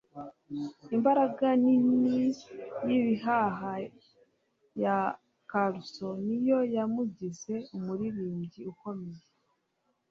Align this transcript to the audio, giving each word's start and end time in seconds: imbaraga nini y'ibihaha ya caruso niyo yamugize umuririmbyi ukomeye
imbaraga 0.95 1.45
nini 1.63 2.13
y'ibihaha 2.87 3.71
ya 4.83 4.97
caruso 5.51 6.07
niyo 6.25 6.59
yamugize 6.75 7.53
umuririmbyi 7.77 8.61
ukomeye 8.73 9.23